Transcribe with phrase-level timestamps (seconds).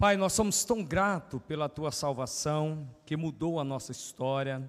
[0.00, 4.62] Pai, nós somos tão gratos pela tua salvação, que mudou a nossa história,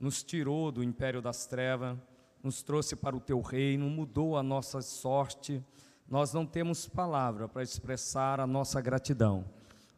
[0.00, 1.94] nos tirou do império das trevas,
[2.42, 5.62] nos trouxe para o teu reino, mudou a nossa sorte.
[6.08, 9.44] Nós não temos palavra para expressar a nossa gratidão,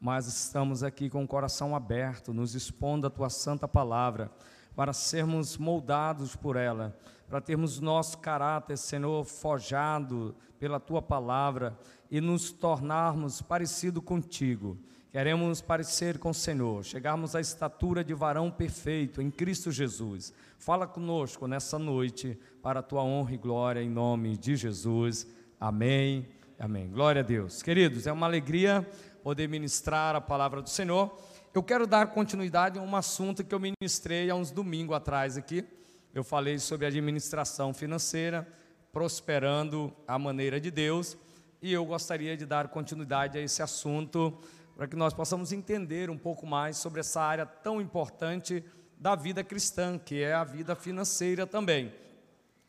[0.00, 4.29] mas estamos aqui com o coração aberto, nos expondo a tua santa palavra,
[4.75, 6.96] para sermos moldados por ela,
[7.29, 11.79] para termos nosso caráter, Senhor, forjado pela tua palavra
[12.11, 14.79] e nos tornarmos parecido contigo.
[15.11, 20.32] Queremos parecer com o Senhor, chegarmos à estatura de varão perfeito em Cristo Jesus.
[20.58, 25.26] Fala conosco nessa noite, para a tua honra e glória, em nome de Jesus.
[25.61, 26.26] Amém.
[26.59, 26.90] Amém.
[26.90, 27.62] Glória a Deus.
[27.62, 28.84] Queridos, é uma alegria
[29.22, 31.17] poder ministrar a palavra do Senhor.
[31.54, 35.64] Eu quero dar continuidade a um assunto que eu ministrei há uns domingos atrás aqui.
[36.12, 38.45] Eu falei sobre administração financeira,
[38.92, 41.17] prosperando a maneira de Deus
[41.62, 44.36] e eu gostaria de dar continuidade a esse assunto
[44.77, 48.65] para que nós possamos entender um pouco mais sobre essa área tão importante
[48.98, 51.95] da vida cristã, que é a vida financeira também.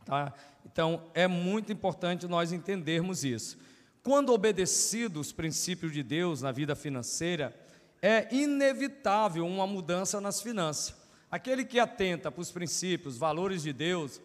[0.06, 0.32] Tá?
[0.64, 3.58] Então, é muito importante nós entendermos isso.
[4.04, 7.65] Quando obedecidos os princípios de Deus na vida financeira,
[8.08, 10.94] é inevitável uma mudança nas finanças.
[11.32, 14.22] Aquele que atenta para os princípios, valores de Deus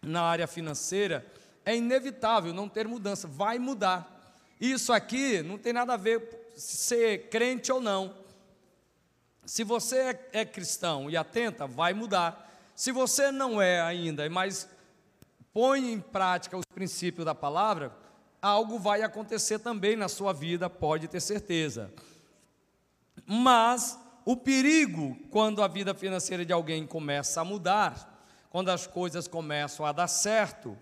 [0.00, 1.26] na área financeira,
[1.64, 4.32] é inevitável não ter mudança, vai mudar.
[4.60, 8.14] Isso aqui não tem nada a ver ser crente ou não.
[9.44, 12.48] Se você é, é cristão e atenta, vai mudar.
[12.76, 14.68] Se você não é ainda, mas
[15.52, 17.92] põe em prática os princípios da palavra,
[18.40, 21.92] algo vai acontecer também na sua vida, pode ter certeza.
[23.30, 29.28] Mas o perigo quando a vida financeira de alguém começa a mudar, quando as coisas
[29.28, 30.74] começam a dar certo,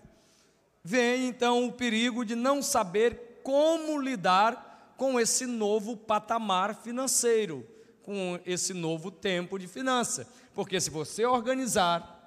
[0.81, 7.67] vem então o perigo de não saber como lidar com esse novo patamar financeiro,
[8.01, 10.25] com esse novo tempo de finança.
[10.53, 12.17] Porque se você organizar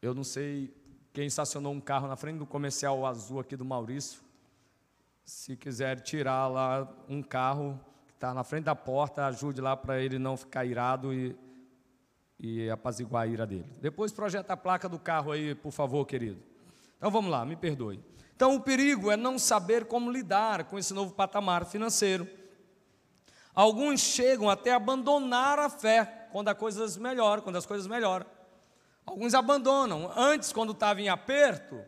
[0.00, 0.83] Eu não sei
[1.14, 4.20] quem estacionou um carro na frente do comercial azul aqui do Maurício.
[5.24, 7.80] Se quiser tirar lá um carro,
[8.12, 11.36] está na frente da porta, ajude lá para ele não ficar irado e,
[12.38, 13.72] e apaziguar a ira dele.
[13.80, 16.42] Depois projeta a placa do carro aí, por favor, querido.
[16.98, 18.02] Então vamos lá, me perdoe.
[18.34, 22.28] Então o perigo é não saber como lidar com esse novo patamar financeiro.
[23.54, 28.26] Alguns chegam até a abandonar a fé quando as coisas melhoram, quando as coisas melhoram.
[29.06, 30.10] Alguns abandonam.
[30.16, 31.80] Antes, quando estava em aperto,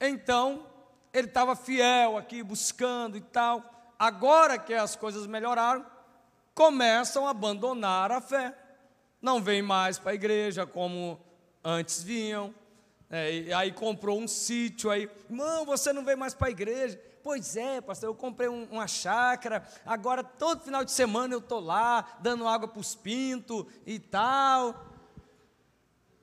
[0.00, 0.66] então
[1.12, 5.84] ele estava fiel aqui, buscando e tal agora que as coisas melhoraram,
[6.54, 8.54] começam a abandonar a fé.
[9.20, 11.18] Não vêm mais para a igreja como
[11.64, 12.54] antes vinham.
[13.10, 17.00] É, aí comprou um sítio aí, irmão, você não vem mais para a igreja?
[17.22, 21.58] Pois é, pastor, eu comprei um, uma chácara, agora todo final de semana eu estou
[21.58, 24.87] lá, dando água para os pintos e tal.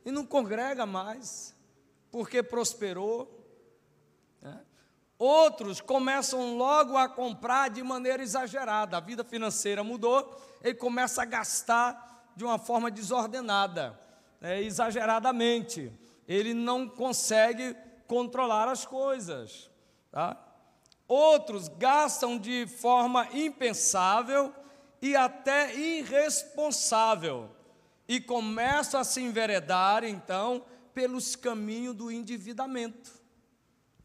[0.06, 1.56] E não congrega mais,
[2.12, 3.44] porque prosperou.
[4.40, 4.62] Né?
[5.18, 8.98] Outros começam logo a comprar de maneira exagerada.
[8.98, 14.00] A vida financeira mudou, ele começa a gastar de uma forma desordenada,
[14.40, 15.92] né, exageradamente.
[16.28, 17.76] Ele não consegue
[18.08, 19.72] controlar as coisas.
[20.12, 20.38] Tá?
[21.08, 24.54] Outros gastam de forma impensável
[25.02, 27.50] e até irresponsável
[28.08, 33.26] e começam a se enveredar, então, pelos caminhos do endividamento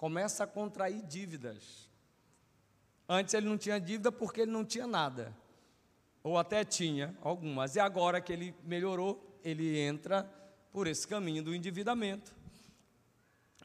[0.01, 1.87] começa a contrair dívidas.
[3.07, 5.37] Antes ele não tinha dívida porque ele não tinha nada,
[6.23, 10.23] ou até tinha algumas, e agora que ele melhorou, ele entra
[10.73, 12.35] por esse caminho do endividamento.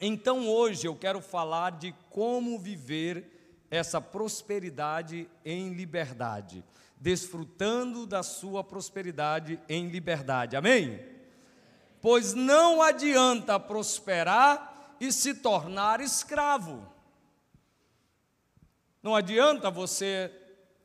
[0.02, 3.35] Então hoje eu quero falar de como viver
[3.70, 6.64] essa prosperidade em liberdade,
[6.98, 10.56] desfrutando da sua prosperidade em liberdade.
[10.56, 11.00] Amém?
[12.02, 16.88] Pois não adianta prosperar e se tornar escravo.
[19.02, 20.32] Não adianta você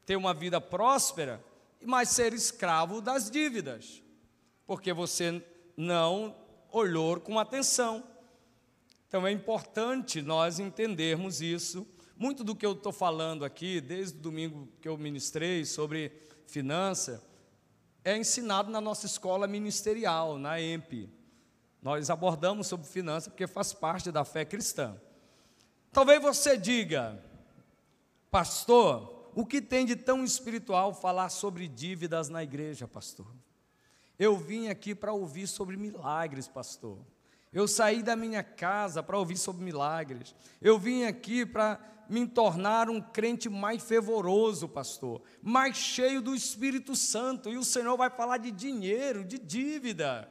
[0.04, 1.42] ter uma vida próspera,
[1.84, 4.02] mas ser escravo das dívidas,
[4.66, 5.42] porque você
[5.76, 6.36] não
[6.70, 8.04] olhou com atenção.
[9.08, 11.86] Então é importante nós entendermos isso.
[12.20, 16.12] Muito do que eu estou falando aqui, desde o domingo que eu ministrei sobre
[16.46, 17.26] finança,
[18.04, 21.08] é ensinado na nossa escola ministerial, na EMP.
[21.80, 25.00] Nós abordamos sobre finanças porque faz parte da fé cristã.
[25.90, 27.18] Talvez você diga,
[28.30, 33.34] pastor, o que tem de tão espiritual falar sobre dívidas na igreja, pastor?
[34.18, 36.98] Eu vim aqui para ouvir sobre milagres, pastor.
[37.50, 40.34] Eu saí da minha casa para ouvir sobre milagres.
[40.60, 46.96] Eu vim aqui para me tornar um crente mais fervoroso, pastor, mais cheio do Espírito
[46.96, 47.48] Santo.
[47.48, 50.28] E o Senhor vai falar de dinheiro, de dívida.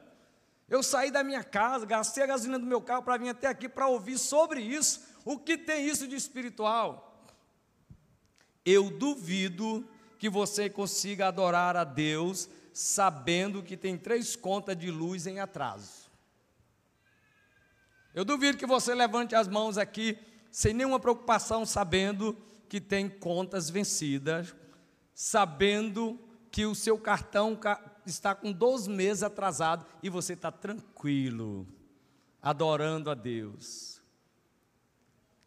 [0.68, 3.70] Eu saí da minha casa, gastei a gasolina do meu carro para vir até aqui
[3.70, 5.02] para ouvir sobre isso.
[5.24, 7.26] O que tem isso de espiritual?
[8.66, 9.88] Eu duvido
[10.18, 16.10] que você consiga adorar a Deus sabendo que tem três contas de luz em atraso.
[18.14, 20.20] Eu duvido que você levante as mãos aqui
[20.52, 22.38] sem nenhuma preocupação, sabendo
[22.68, 24.56] que tem contas vencidas,
[25.14, 26.20] sabendo
[26.52, 27.60] que o seu cartão
[28.06, 31.68] está com 12 meses atrasado e você está tranquilo,
[32.42, 34.02] adorando a Deus.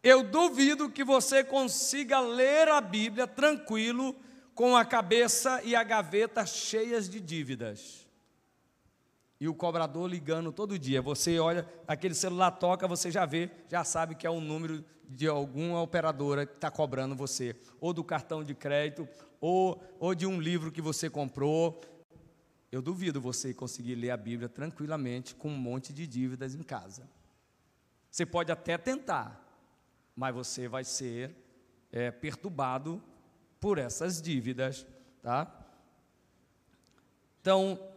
[0.02, 4.16] Eu duvido que você consiga ler a Bíblia tranquilo,
[4.54, 8.01] com a cabeça e a gaveta cheias de dívidas
[9.42, 11.02] e o cobrador ligando todo dia.
[11.02, 15.26] Você olha, aquele celular toca, você já vê, já sabe que é o número de
[15.26, 19.08] alguma operadora que está cobrando você, ou do cartão de crédito,
[19.40, 21.80] ou, ou de um livro que você comprou.
[22.70, 27.10] Eu duvido você conseguir ler a Bíblia tranquilamente com um monte de dívidas em casa.
[28.12, 29.44] Você pode até tentar,
[30.14, 31.34] mas você vai ser
[31.90, 33.02] é, perturbado
[33.58, 34.86] por essas dívidas,
[35.20, 35.52] tá?
[37.40, 37.91] Então,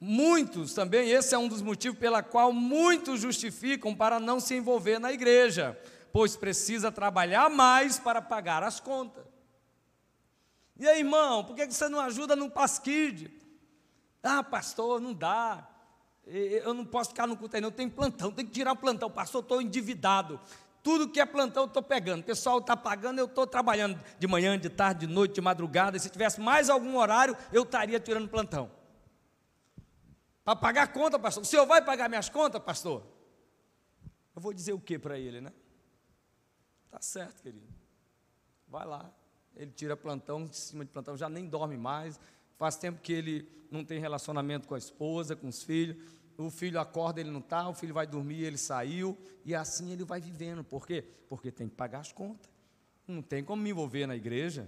[0.00, 5.00] Muitos também, esse é um dos motivos pela qual muitos justificam para não se envolver
[5.00, 5.78] na igreja,
[6.12, 9.24] pois precisa trabalhar mais para pagar as contas.
[10.78, 13.32] E aí, irmão, por que você não ajuda no pasquide?
[14.22, 15.66] Ah, pastor, não dá.
[16.24, 17.72] Eu não posso ficar no culto aí, não.
[17.72, 19.10] Tenho plantão, tem que tirar o plantão.
[19.10, 20.38] Pastor, estou endividado.
[20.80, 22.20] Tudo que é plantão eu estou pegando.
[22.20, 25.96] O pessoal está pagando, eu estou trabalhando de manhã, de tarde, de noite, de madrugada.
[25.96, 28.77] E se tivesse mais algum horário, eu estaria tirando plantão.
[30.48, 31.42] Para pagar a conta, pastor.
[31.42, 33.04] O senhor vai pagar minhas contas, pastor?
[34.34, 35.52] Eu vou dizer o que para ele, né?
[36.90, 37.68] Tá certo, querido.
[38.66, 39.12] Vai lá.
[39.54, 42.18] Ele tira plantão, de cima de plantão, já nem dorme mais.
[42.56, 46.02] Faz tempo que ele não tem relacionamento com a esposa, com os filhos.
[46.38, 49.18] O filho acorda, ele não está, o filho vai dormir, ele saiu.
[49.44, 50.64] E assim ele vai vivendo.
[50.64, 51.04] Por quê?
[51.28, 52.50] Porque tem que pagar as contas.
[53.06, 54.66] Não tem como me envolver na igreja.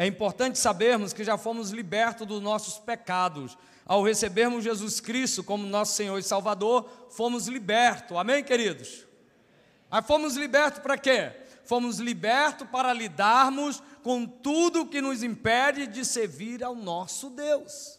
[0.00, 3.58] É importante sabermos que já fomos libertos dos nossos pecados.
[3.84, 8.16] Ao recebermos Jesus Cristo como nosso Senhor e Salvador, fomos libertos.
[8.16, 9.04] Amém, queridos?
[9.90, 11.32] Mas fomos libertos para quê?
[11.64, 17.98] Fomos libertos para lidarmos com tudo que nos impede de servir ao nosso Deus.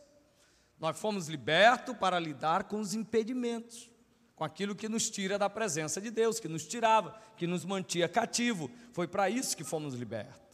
[0.80, 3.92] Nós fomos libertos para lidar com os impedimentos,
[4.38, 8.08] com aquilo que nos tira da presença de Deus, que nos tirava, que nos mantinha
[8.08, 8.72] cativo.
[8.94, 10.49] Foi para isso que fomos libertos.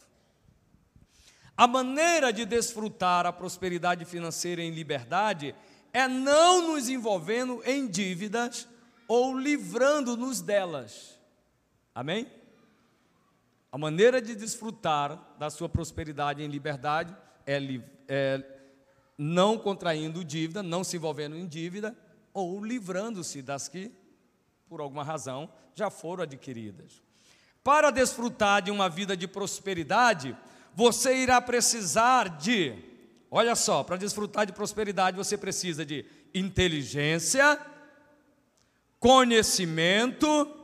[1.56, 5.54] A maneira de desfrutar a prosperidade financeira em liberdade
[5.92, 8.68] é não nos envolvendo em dívidas
[9.08, 11.18] ou livrando-nos delas.
[11.94, 12.30] Amém?
[13.72, 17.16] A maneira de desfrutar da sua prosperidade em liberdade
[17.46, 17.58] é,
[18.06, 18.56] é
[19.16, 21.96] não contraindo dívida, não se envolvendo em dívida
[22.34, 23.90] ou livrando-se das que,
[24.68, 27.02] por alguma razão, já foram adquiridas.
[27.64, 30.36] Para desfrutar de uma vida de prosperidade,
[30.76, 32.74] você irá precisar de,
[33.30, 37.58] olha só, para desfrutar de prosperidade você precisa de inteligência,
[39.00, 40.54] conhecimento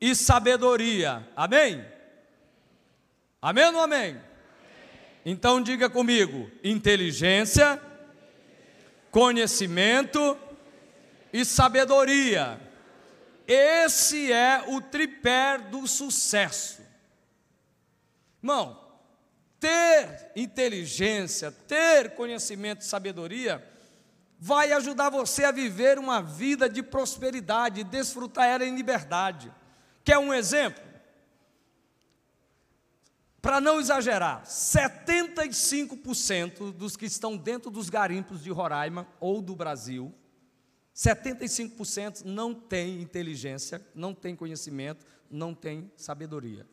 [0.00, 1.28] e sabedoria.
[1.36, 1.84] Amém?
[3.42, 4.18] Amém ou não amém?
[5.22, 7.78] Então diga comigo: inteligência,
[9.10, 10.34] conhecimento
[11.30, 12.58] e sabedoria.
[13.46, 16.80] Esse é o tripé do sucesso.
[18.42, 18.81] Irmão,
[19.62, 23.64] ter inteligência, ter conhecimento e sabedoria,
[24.36, 29.54] vai ajudar você a viver uma vida de prosperidade, desfrutar ela em liberdade.
[30.02, 30.82] Quer um exemplo?
[33.40, 40.12] Para não exagerar, 75% dos que estão dentro dos garimpos de Roraima ou do Brasil,
[40.92, 46.66] 75% não tem inteligência, não tem conhecimento, não tem sabedoria.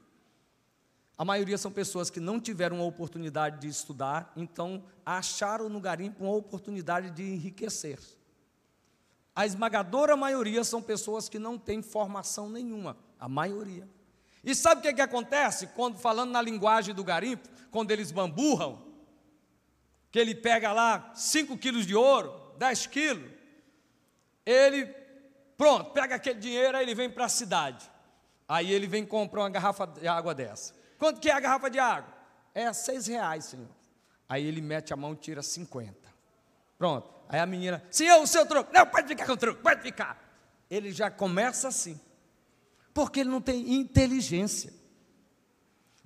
[1.20, 6.24] A maioria são pessoas que não tiveram a oportunidade de estudar, então acharam no garimpo
[6.24, 8.00] uma oportunidade de enriquecer.
[9.36, 13.86] A esmagadora maioria são pessoas que não têm formação nenhuma, a maioria.
[14.42, 18.82] E sabe o que, que acontece quando, falando na linguagem do garimpo, quando eles bamburram,
[20.12, 23.30] que ele pega lá 5 quilos de ouro, 10 quilos,
[24.46, 24.86] ele,
[25.58, 27.92] pronto, pega aquele dinheiro, aí ele vem para a cidade.
[28.48, 30.79] Aí ele vem comprar uma garrafa de água dessa.
[31.00, 32.14] Quanto que é a garrafa de água?
[32.54, 33.70] É seis reais, senhor.
[34.28, 35.96] Aí ele mete a mão e tira 50.
[36.78, 37.10] Pronto.
[37.30, 38.72] Aí a menina, senhor, o seu troco.
[38.74, 40.22] Não, pode ficar com o troco, pode ficar.
[40.70, 42.00] ele já começa assim.
[42.94, 44.74] Porque ele não tem inteligência.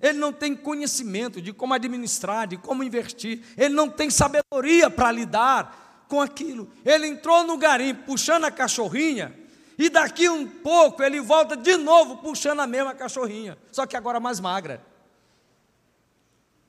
[0.00, 3.42] Ele não tem conhecimento de como administrar, de como investir.
[3.56, 6.70] Ele não tem sabedoria para lidar com aquilo.
[6.84, 9.43] Ele entrou no garimpo puxando a cachorrinha
[9.78, 14.20] e daqui um pouco ele volta de novo puxando a mesma cachorrinha, só que agora
[14.20, 14.80] mais magra.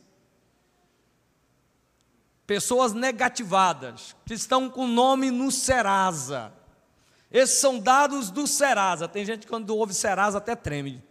[2.44, 6.57] Pessoas negativadas, que estão com nome no Serasa.
[7.30, 9.06] Esses são dados do Serasa.
[9.06, 11.04] Tem gente que quando ouve Serasa até treme.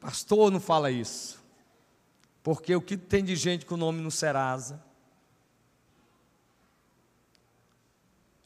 [0.00, 1.40] Pastor, não fala isso.
[2.42, 4.82] Porque o que tem de gente com nome no Serasa?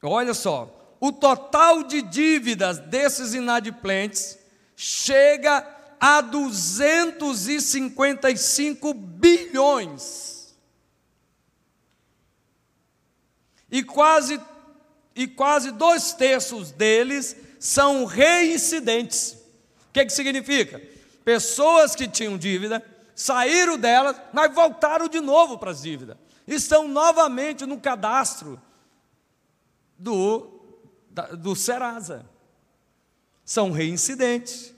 [0.03, 4.39] Olha só, o total de dívidas desses inadimplentes
[4.77, 5.67] chega
[5.99, 10.55] a 255 bilhões.
[13.71, 14.39] E quase
[15.19, 19.33] e quase dois terços deles são reincidentes.
[19.89, 20.81] O que, que significa?
[21.25, 22.81] Pessoas que tinham dívida,
[23.17, 26.17] saíram delas, mas voltaram de novo para as dívidas.
[26.47, 28.63] Estão novamente no cadastro
[29.99, 30.61] do,
[31.37, 32.25] do Serasa.
[33.45, 34.73] São reincidentes.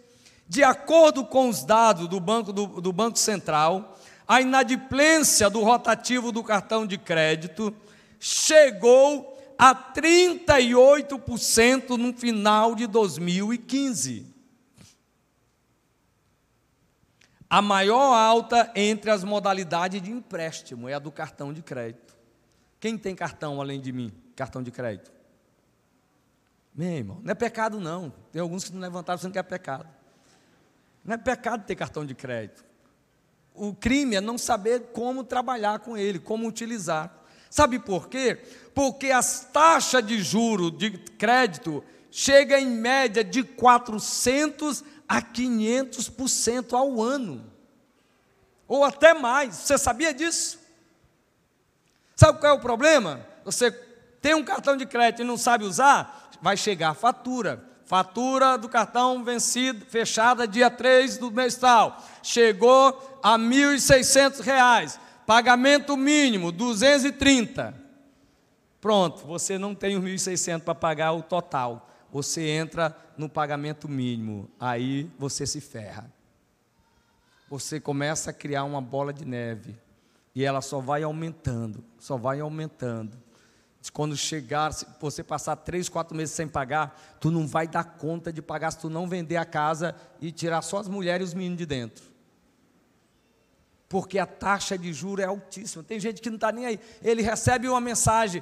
[0.48, 6.32] De acordo com os dados do Banco, do, do Banco Central, a inadimplência do rotativo
[6.32, 7.76] do cartão de crédito
[8.18, 9.29] chegou
[9.62, 14.24] a 38% no final de 2015.
[17.48, 22.16] A maior alta entre as modalidades de empréstimo é a do cartão de crédito.
[22.80, 24.10] Quem tem cartão além de mim?
[24.34, 25.12] Cartão de crédito.
[26.74, 28.10] Meu irmão, não é pecado não.
[28.32, 29.86] Tem alguns que não levantaram dizendo que é pecado.
[31.04, 32.64] Não é pecado ter cartão de crédito.
[33.54, 37.19] O crime é não saber como trabalhar com ele, como utilizar.
[37.50, 38.36] Sabe por quê?
[38.72, 47.02] Porque as taxas de juro de crédito chega em média de 400 a 500% ao
[47.02, 47.44] ano.
[48.68, 49.56] Ou até mais.
[49.56, 50.60] Você sabia disso?
[52.14, 53.26] Sabe qual é o problema?
[53.44, 53.72] Você
[54.22, 57.68] tem um cartão de crédito e não sabe usar, vai chegar a fatura.
[57.84, 62.00] Fatura do cartão vencido, fechada dia 3 do mês tal.
[62.22, 64.96] Chegou a R$ 1.600.
[65.30, 67.72] Pagamento mínimo, 230.
[68.80, 71.88] Pronto, você não tem os 1.600 para pagar o total.
[72.10, 74.50] Você entra no pagamento mínimo.
[74.58, 76.12] Aí você se ferra.
[77.48, 79.76] Você começa a criar uma bola de neve.
[80.34, 83.16] E ela só vai aumentando, só vai aumentando.
[83.92, 88.32] Quando chegar, se você passar três, quatro meses sem pagar, tu não vai dar conta
[88.32, 91.34] de pagar se tu não vender a casa e tirar só as mulheres e os
[91.34, 92.09] meninos de dentro
[93.90, 95.82] porque a taxa de juro é altíssima.
[95.82, 96.80] Tem gente que não está nem aí.
[97.02, 98.40] Ele recebe uma mensagem: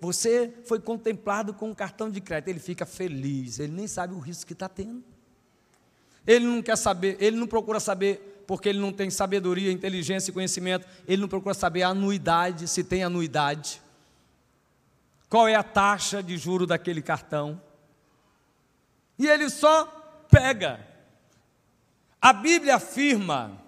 [0.00, 2.48] você foi contemplado com um cartão de crédito.
[2.48, 5.04] Ele fica feliz, ele nem sabe o risco que está tendo.
[6.26, 10.34] Ele não quer saber, ele não procura saber, porque ele não tem sabedoria, inteligência e
[10.34, 10.86] conhecimento.
[11.06, 13.82] Ele não procura saber a anuidade, se tem anuidade.
[15.28, 17.60] Qual é a taxa de juro daquele cartão?
[19.18, 19.84] E ele só
[20.30, 20.80] pega.
[22.18, 23.60] A Bíblia afirma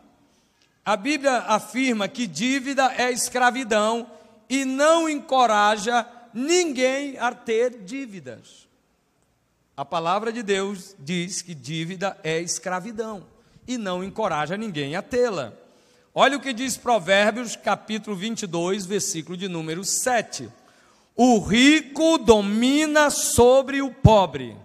[0.85, 4.11] a Bíblia afirma que dívida é escravidão
[4.49, 8.67] e não encoraja ninguém a ter dívidas.
[9.77, 13.25] A palavra de Deus diz que dívida é escravidão
[13.67, 15.53] e não encoraja ninguém a tê-la.
[16.15, 20.51] Olha o que diz Provérbios, capítulo 22, versículo de número 7.
[21.17, 24.57] O rico domina sobre o pobre.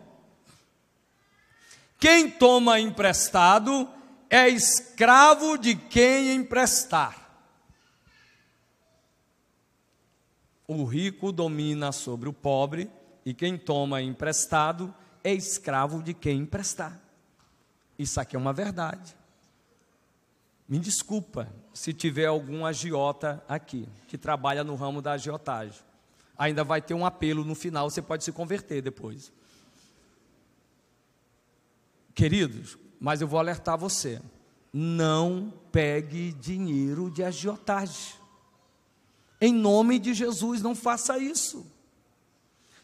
[1.99, 3.89] Quem toma emprestado
[4.29, 7.27] é escravo de quem emprestar.
[10.67, 12.91] O rico domina sobre o pobre,
[13.25, 14.93] e quem toma emprestado
[15.23, 16.99] é escravo de quem emprestar.
[17.97, 19.15] Isso aqui é uma verdade.
[20.67, 25.81] Me desculpa se tiver algum agiota aqui, que trabalha no ramo da agiotagem.
[26.37, 29.31] Ainda vai ter um apelo no final, você pode se converter depois.
[32.13, 34.21] Queridos, mas eu vou alertar você:
[34.73, 38.15] não pegue dinheiro de agiotagem.
[39.39, 41.65] Em nome de Jesus, não faça isso.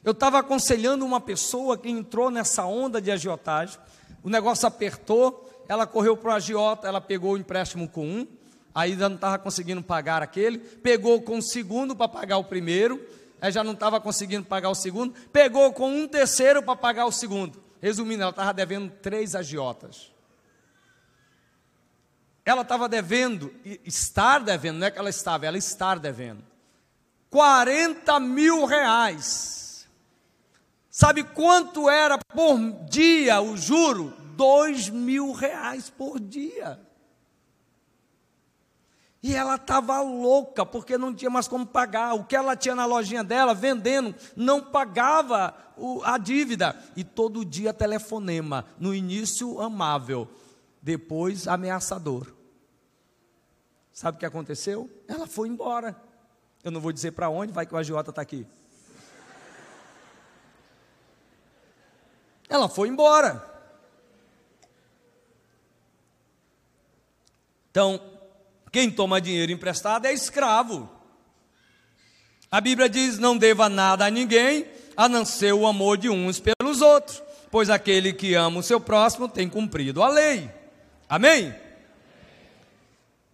[0.03, 3.79] Eu estava aconselhando uma pessoa que entrou nessa onda de agiotagem,
[4.21, 8.27] o negócio apertou, ela correu para o agiota, ela pegou o empréstimo com um,
[8.75, 13.01] aí já não estava conseguindo pagar aquele, pegou com o segundo para pagar o primeiro,
[13.49, 17.62] já não estava conseguindo pagar o segundo, pegou com um terceiro para pagar o segundo.
[17.83, 20.09] Resumindo, ela estava devendo três agiotas.
[22.45, 26.41] Ela estava devendo, estar devendo, não é que ela estava, ela estar devendo.
[27.29, 29.85] 40 mil reais.
[30.89, 32.57] Sabe quanto era por
[32.89, 34.13] dia o juro?
[34.37, 36.79] Dois mil reais por dia.
[39.23, 42.13] E ela estava louca, porque não tinha mais como pagar.
[42.13, 45.55] O que ela tinha na lojinha dela, vendendo, não pagava
[46.03, 46.77] a dívida.
[46.93, 48.65] E todo dia telefonema.
[48.77, 50.27] No início, amável
[50.81, 52.27] depois ameaçador.
[53.93, 54.89] Sabe o que aconteceu?
[55.07, 55.95] Ela foi embora.
[56.61, 58.45] Eu não vou dizer para onde, vai que o agiota está aqui.
[62.49, 63.49] Ela foi embora.
[67.71, 68.12] Então,
[68.73, 70.89] quem toma dinheiro emprestado é escravo.
[72.49, 74.65] A Bíblia diz: não deva nada a ninguém,
[74.97, 78.81] a não ser o amor de uns pelos outros, pois aquele que ama o seu
[78.81, 80.49] próximo tem cumprido a lei.
[81.07, 81.53] Amém?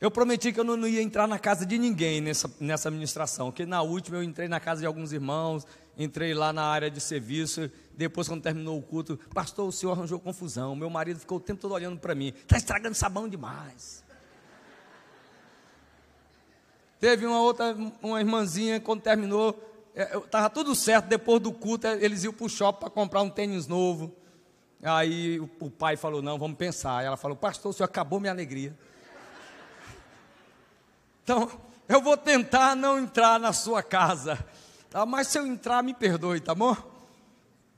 [0.02, 3.66] Eu prometi que eu não ia entrar na casa de ninguém nessa, nessa ministração, que
[3.66, 5.66] na última eu entrei na casa de alguns irmãos,
[5.98, 10.20] entrei lá na área de serviço, depois quando terminou o culto, pastor, o senhor arranjou
[10.20, 14.09] confusão, meu marido ficou o tempo todo olhando para mim, está estragando sabão demais.
[17.00, 19.58] Teve uma outra, uma irmãzinha, quando terminou,
[19.96, 23.30] estava é, tudo certo, depois do culto, eles iam para o shopping para comprar um
[23.30, 24.14] tênis novo,
[24.82, 27.04] Aí o, o pai falou: Não, vamos pensar.
[27.04, 28.78] Ela falou: Pastor, o senhor acabou minha alegria.
[31.22, 31.48] Então,
[31.88, 34.44] eu vou tentar não entrar na sua casa.
[34.90, 35.06] Tá?
[35.06, 36.76] Mas se eu entrar, me perdoe, tá bom?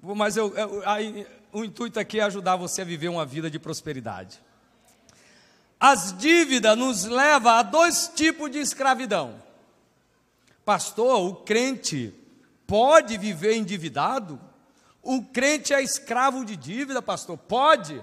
[0.02, 3.60] Mas eu, eu aí, o intuito aqui é ajudar você a viver uma vida de
[3.60, 4.42] prosperidade.
[5.82, 9.42] As dívidas nos levam a dois tipos de escravidão.
[10.64, 12.14] Pastor, o crente
[12.68, 14.40] pode viver endividado?
[15.02, 17.36] O crente é escravo de dívida, pastor?
[17.36, 18.00] Pode.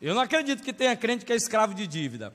[0.00, 2.34] Eu não acredito que tenha crente que é escravo de dívida.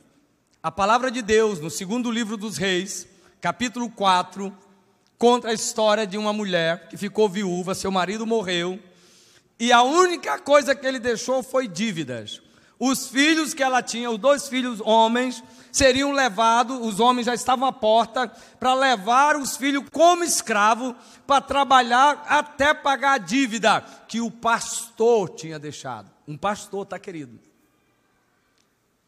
[0.64, 3.06] A palavra de Deus, no segundo livro dos Reis,
[3.42, 4.58] capítulo 4,
[5.18, 8.80] conta a história de uma mulher que ficou viúva, seu marido morreu,
[9.60, 12.45] e a única coisa que ele deixou foi dívidas.
[12.80, 17.68] Os filhos que ela tinha, os dois filhos homens, seriam levados, os homens já estavam
[17.68, 18.28] à porta,
[18.60, 25.30] para levar os filhos como escravo, para trabalhar até pagar a dívida que o pastor
[25.30, 26.12] tinha deixado.
[26.28, 27.40] Um pastor, tá querido?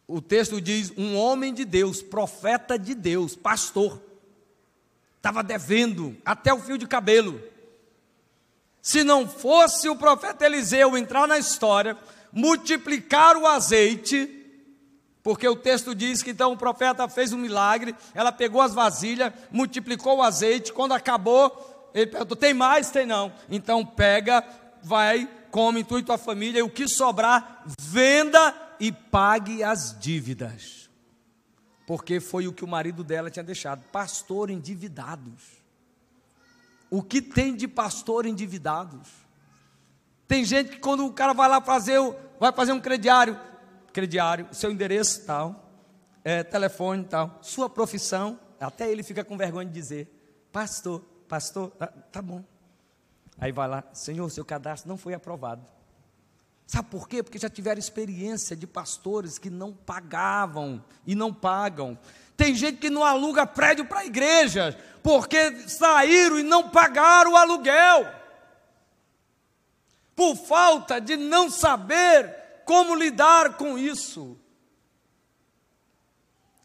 [0.08, 4.01] O texto diz: um homem de Deus, profeta de Deus, pastor,
[5.17, 7.41] estava devendo até o fio de cabelo.
[8.82, 11.97] Se não fosse o profeta Eliseu entrar na história,
[12.38, 14.30] multiplicar o azeite,
[15.23, 19.34] porque o texto diz que então o profeta fez um milagre, ela pegou as vasilhas,
[19.52, 22.91] multiplicou o azeite, quando acabou, ele perguntou: tem mais?
[22.91, 23.34] Tem não.
[23.50, 24.45] Então pega,
[24.84, 30.88] vai, come tu e tua família, e o que sobrar, venda e pague as dívidas.
[31.88, 35.41] Porque foi o que o marido dela tinha deixado, pastor endividados.
[36.88, 39.26] O que tem de pastor endividados?
[40.27, 41.99] Tem gente que quando o cara vai lá fazer,
[42.39, 43.39] vai fazer um crediário,
[43.93, 45.71] crediário, seu endereço tal,
[46.23, 51.87] é, telefone tal, sua profissão, até ele fica com vergonha de dizer, pastor, pastor, tá,
[51.87, 52.43] tá bom.
[53.39, 55.65] Aí vai lá, Senhor, seu cadastro não foi aprovado.
[56.65, 57.23] Sabe por quê?
[57.23, 61.97] Porque já tiveram experiência de pastores que não pagavam e não pagam.
[62.35, 67.37] Tem gente que não aluga prédio para a igreja, porque saíram e não pagaram o
[67.37, 68.05] aluguel.
[70.17, 74.36] Por falta de não saber como lidar com isso?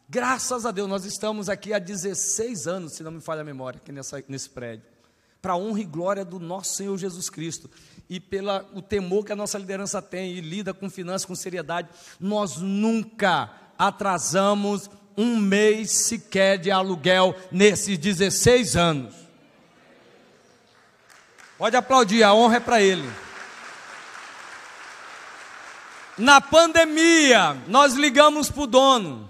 [0.09, 3.77] Graças a Deus, nós estamos aqui há 16 anos, se não me falha a memória,
[3.77, 4.87] aqui nessa, nesse prédio.
[5.39, 7.69] para a honra e glória do nosso Senhor Jesus Cristo.
[8.09, 11.89] E pelo o temor que a nossa liderança tem e lida com finanças com seriedade,
[12.19, 19.13] nós nunca atrasamos um mês sequer de aluguel nesses 16 anos.
[21.55, 23.07] Pode aplaudir, a honra é para ele.
[26.17, 29.29] Na pandemia, nós ligamos para o dono,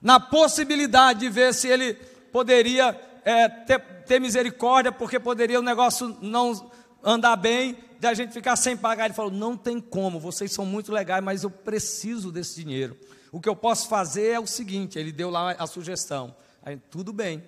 [0.00, 1.94] na possibilidade de ver se ele
[2.32, 6.70] poderia é, ter, ter, misericórdia, porque poderia o negócio não
[7.02, 9.06] andar bem, de a gente ficar sem pagar.
[9.06, 12.96] Ele falou: não tem como, vocês são muito legais, mas eu preciso desse dinheiro.
[13.32, 16.34] O que eu posso fazer é o seguinte: ele deu lá a sugestão.
[16.62, 17.42] Aí, tudo bem,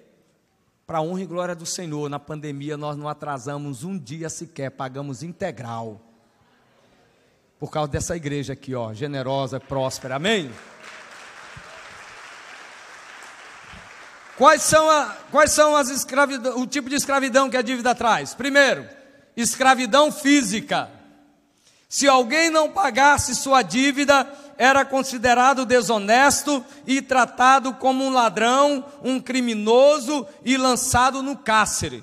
[0.85, 4.71] para a honra e glória do Senhor, na pandemia nós não atrasamos um dia sequer,
[4.71, 6.12] pagamos integral.
[7.63, 10.17] Por causa dessa igreja aqui, ó, generosa, próspera.
[10.17, 10.51] Amém?
[14.37, 15.89] Quais são, a, quais são as
[16.57, 18.35] o tipo de escravidão que a dívida traz?
[18.35, 18.85] Primeiro,
[19.37, 20.91] escravidão física.
[21.89, 29.21] Se alguém não pagasse sua dívida, era considerado desonesto e tratado como um ladrão, um
[29.21, 32.03] criminoso e lançado no cárcere.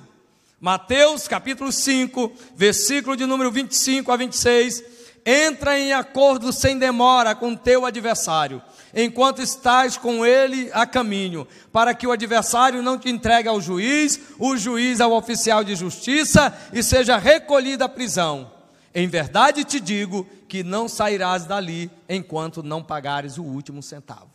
[0.57, 4.98] Mateus capítulo 5, versículo de número 25 a 26.
[5.25, 8.61] Entra em acordo sem demora com teu adversário,
[8.93, 14.19] enquanto estás com ele a caminho, para que o adversário não te entregue ao juiz,
[14.39, 18.51] o juiz ao oficial de justiça e seja recolhido à prisão.
[18.93, 24.31] Em verdade te digo que não sairás dali enquanto não pagares o último centavo.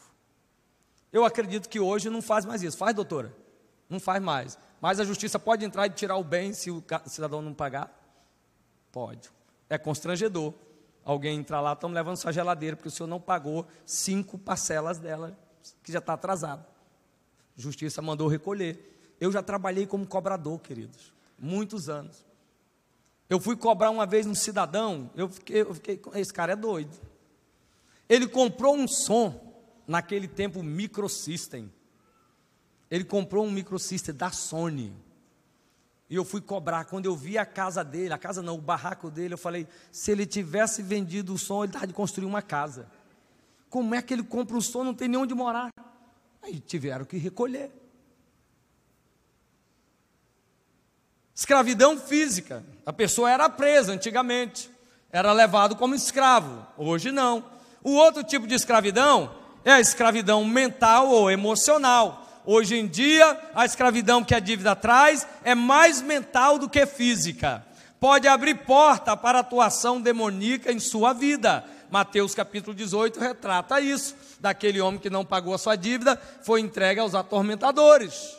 [1.12, 2.76] Eu acredito que hoje não faz mais isso.
[2.76, 3.34] Faz, doutora?
[3.88, 4.58] Não faz mais.
[4.80, 7.90] Mas a justiça pode entrar e tirar o bem se o cidadão não pagar?
[8.92, 9.30] Pode.
[9.68, 10.52] É constrangedor.
[11.04, 15.36] Alguém entrar lá, estamos levando sua geladeira, porque o senhor não pagou cinco parcelas dela,
[15.82, 16.64] que já está atrasado.
[17.56, 19.16] Justiça mandou recolher.
[19.20, 22.24] Eu já trabalhei como cobrador, queridos, muitos anos.
[23.28, 26.96] Eu fui cobrar uma vez um cidadão, eu fiquei, eu fiquei, esse cara é doido.
[28.08, 29.44] Ele comprou um som,
[29.86, 31.72] naquele tempo microsystem.
[32.90, 34.94] Ele comprou um microsystem da Sony.
[36.08, 36.84] E eu fui cobrar.
[36.84, 40.10] Quando eu vi a casa dele, a casa não, o barraco dele, eu falei: se
[40.10, 42.88] ele tivesse vendido o som, ele estava de construir uma casa.
[43.70, 44.84] Como é que ele compra o som?
[44.84, 45.70] Não tem nem onde morar.
[46.42, 47.72] Aí tiveram que recolher.
[51.34, 52.64] Escravidão física.
[52.86, 54.70] A pessoa era presa antigamente,
[55.10, 56.64] era levado como escravo.
[56.76, 57.44] Hoje não.
[57.82, 62.23] O outro tipo de escravidão é a escravidão mental ou emocional.
[62.46, 67.64] Hoje em dia, a escravidão que a dívida traz é mais mental do que física.
[67.98, 71.64] Pode abrir porta para atuação demoníaca em sua vida.
[71.90, 74.14] Mateus capítulo 18 retrata isso.
[74.40, 78.36] Daquele homem que não pagou a sua dívida, foi entregue aos atormentadores.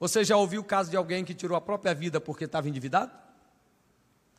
[0.00, 3.12] Você já ouviu o caso de alguém que tirou a própria vida porque estava endividado?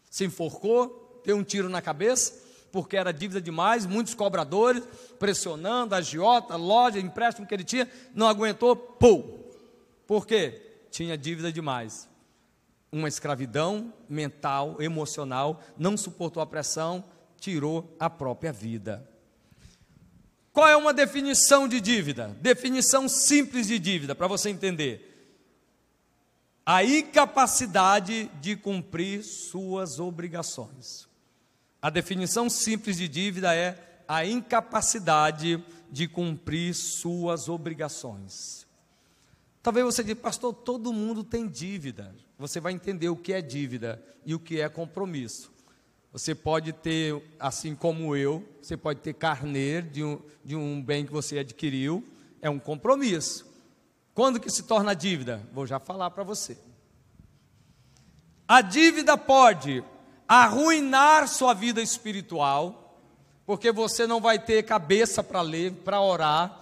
[0.10, 2.34] Se enforcou, deu um tiro na cabeça,
[2.74, 4.84] porque era dívida demais, muitos cobradores
[5.20, 9.44] pressionando, agiota, loja, empréstimo que ele tinha, não aguentou, pum.
[10.08, 10.60] Por quê?
[10.90, 12.10] Tinha dívida demais.
[12.92, 17.06] Uma escravidão mental, emocional, não suportou a pressão,
[17.40, 19.08] tirou a própria vida.
[20.52, 22.36] Qual é uma definição de dívida?
[22.42, 25.12] Definição simples de dívida, para você entender
[26.66, 31.13] a incapacidade de cumprir suas obrigações.
[31.84, 38.66] A definição simples de dívida é a incapacidade de cumprir suas obrigações.
[39.62, 42.16] Talvez você diga, pastor, todo mundo tem dívida.
[42.40, 45.52] Você vai entender o que é dívida e o que é compromisso.
[46.14, 51.06] Você pode ter, assim como eu, você pode ter carneiro de um, de um bem
[51.06, 52.02] que você adquiriu,
[52.42, 53.46] é um compromisso.
[54.14, 55.46] Quando que se torna dívida?
[55.52, 56.58] Vou já falar para você.
[58.48, 59.84] A dívida pode
[60.28, 62.98] arruinar sua vida espiritual,
[63.46, 66.62] porque você não vai ter cabeça para ler, para orar.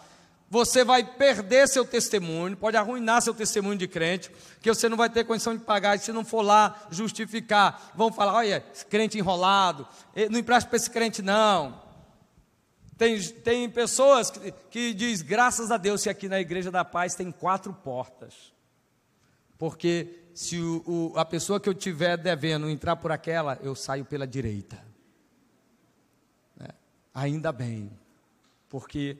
[0.50, 4.30] Você vai perder seu testemunho, pode arruinar seu testemunho de crente,
[4.62, 8.12] que você não vai ter condição de pagar, e se não for lá justificar, vão
[8.12, 11.82] falar: olha, crente enrolado, eh, não empresta para esse crente, não.
[12.98, 17.16] Tem, tem pessoas que, que diz, graças a Deus, se aqui na Igreja da Paz
[17.16, 18.54] tem quatro portas.
[19.58, 24.06] Porque se o, o, a pessoa que eu tiver devendo entrar por aquela, eu saio
[24.06, 24.84] pela direita.
[26.60, 26.74] É,
[27.14, 27.92] ainda bem,
[28.70, 29.18] porque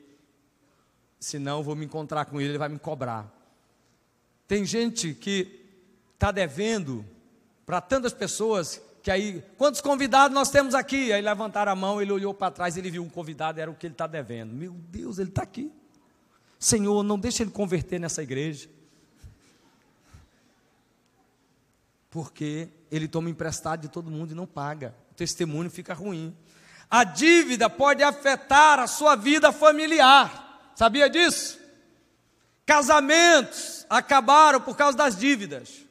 [1.20, 3.30] senão eu vou me encontrar com ele, ele vai me cobrar.
[4.48, 5.60] Tem gente que
[6.14, 7.04] está devendo
[7.64, 11.12] para tantas pessoas que aí, quantos convidados nós temos aqui?
[11.12, 13.86] Aí levantaram a mão, ele olhou para trás, ele viu um convidado, era o que
[13.86, 14.54] ele está devendo.
[14.54, 15.72] Meu Deus, ele está aqui.
[16.56, 18.68] Senhor, não deixe ele converter nessa igreja.
[22.12, 24.94] Porque ele toma emprestado de todo mundo e não paga.
[25.10, 26.36] O testemunho fica ruim.
[26.90, 30.70] A dívida pode afetar a sua vida familiar.
[30.76, 31.58] Sabia disso?
[32.66, 35.86] Casamentos acabaram por causa das dívidas.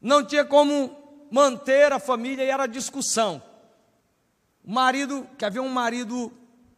[0.00, 3.40] Não tinha como manter a família e era discussão.
[4.64, 6.32] O marido, quer ver um marido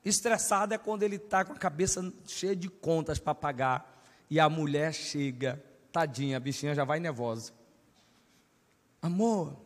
[0.05, 4.51] estressado é quando ele está com a cabeça cheia de contas para pagar e a
[4.51, 7.59] mulher chega, tadinha, a bichinha já vai nervosa.
[9.03, 9.57] Amor,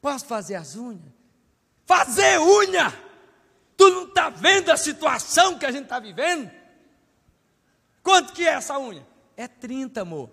[0.00, 1.12] posso fazer as unhas?
[1.86, 2.92] Fazer unha!
[3.76, 6.50] Tu não está vendo a situação que a gente está vivendo?
[8.02, 9.06] Quanto que é essa unha?
[9.36, 10.30] É 30, amor.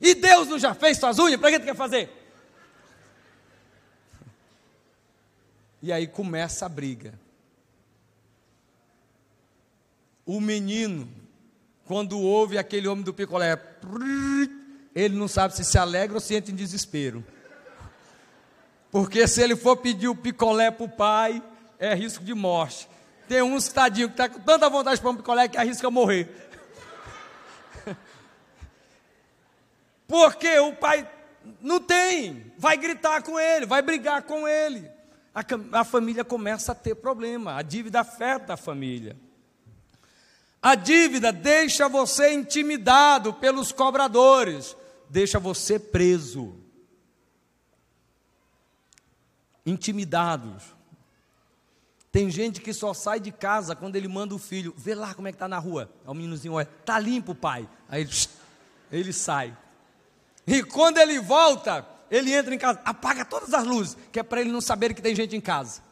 [0.00, 1.38] E Deus não já fez suas unhas?
[1.38, 2.10] Para que tu quer fazer?
[5.82, 7.18] E aí começa a briga.
[10.24, 11.08] O menino,
[11.84, 13.56] quando ouve aquele homem do picolé,
[14.94, 17.24] ele não sabe se se alegra ou se entra em desespero.
[18.90, 21.42] Porque se ele for pedir o picolé para o pai,
[21.78, 22.88] é risco de morte.
[23.28, 26.28] Tem um tadinho que está com tanta vontade de pôr um picolé que arrisca morrer.
[30.06, 31.08] Porque o pai
[31.60, 34.88] não tem, vai gritar com ele, vai brigar com ele.
[35.34, 39.16] A, a família começa a ter problema, a dívida afeta a família.
[40.62, 44.76] A dívida deixa você intimidado pelos cobradores,
[45.08, 46.55] deixa você preso.
[49.66, 50.62] Intimidados.
[52.10, 55.28] Tem gente que só sai de casa quando ele manda o filho, vê lá como
[55.28, 55.90] é que está na rua.
[56.02, 57.68] Aí o meninozinho olha, está limpo, pai.
[57.88, 58.10] Aí ele,
[58.90, 59.54] ele sai.
[60.46, 64.40] E quando ele volta, ele entra em casa, apaga todas as luzes, que é para
[64.40, 65.82] ele não saber que tem gente em casa.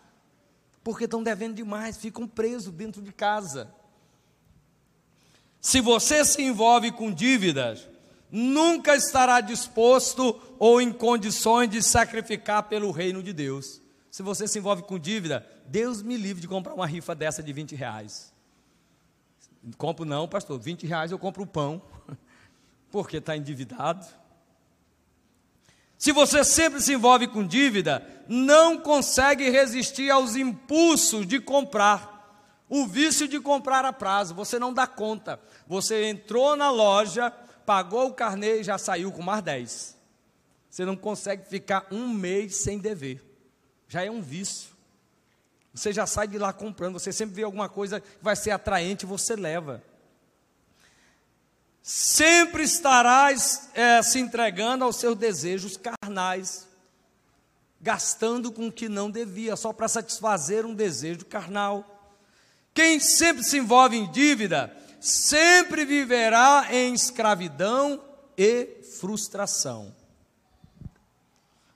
[0.83, 3.71] Porque estão devendo demais, ficam presos dentro de casa.
[5.61, 7.89] Se você se envolve com dívidas,
[8.37, 13.81] nunca estará disposto ou em condições de sacrificar pelo reino de Deus.
[14.11, 17.53] Se você se envolve com dívida, Deus me livre de comprar uma rifa dessa de
[17.53, 18.35] 20 reais.
[19.79, 21.81] Compro não, pastor, 20 reais eu compro o pão,
[22.91, 24.05] porque está endividado.
[25.97, 32.13] Se você sempre se envolve com dívida, não consegue resistir aos impulsos de comprar.
[32.69, 35.39] O vício de comprar a prazo, você não dá conta.
[35.69, 37.33] Você entrou na loja,
[37.65, 39.97] pagou o carnê e já saiu com mais 10.
[40.71, 43.23] Você não consegue ficar um mês sem dever.
[43.89, 44.71] Já é um vício.
[45.73, 49.05] Você já sai de lá comprando, você sempre vê alguma coisa que vai ser atraente,
[49.05, 49.83] você leva.
[51.83, 56.67] Sempre estarás é, se entregando aos seus desejos carnais,
[57.81, 62.13] gastando com o que não devia, só para satisfazer um desejo carnal.
[62.73, 64.75] Quem sempre se envolve em dívida,
[65.05, 68.03] sempre viverá em escravidão
[68.39, 69.95] e frustração.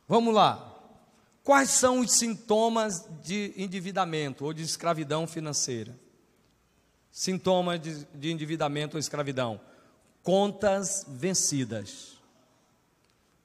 [0.08, 0.64] Vamos lá.
[1.44, 5.94] Quais são os sintomas de endividamento ou de escravidão financeira?
[7.12, 9.60] Sintomas de, de endividamento ou escravidão:
[10.22, 12.16] contas vencidas.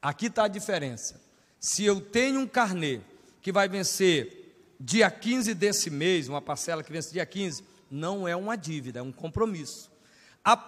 [0.01, 1.21] Aqui está a diferença.
[1.59, 3.01] Se eu tenho um carnê
[3.41, 8.35] que vai vencer dia 15 desse mês, uma parcela que vence dia 15, não é
[8.35, 9.91] uma dívida, é um compromisso.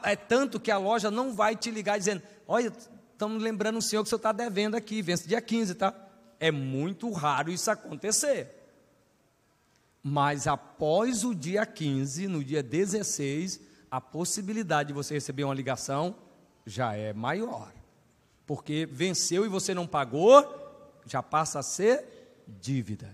[0.04, 2.72] É tanto que a loja não vai te ligar dizendo: Olha,
[3.12, 5.94] estamos lembrando o senhor que o senhor está devendo aqui, vence dia 15, tá?
[6.40, 8.52] É muito raro isso acontecer.
[10.04, 13.60] Mas após o dia 15, no dia 16,
[13.90, 16.16] a possibilidade de você receber uma ligação
[16.64, 17.74] já é maior.
[18.46, 20.46] Porque venceu e você não pagou,
[21.08, 23.10] já passa a ser dívida.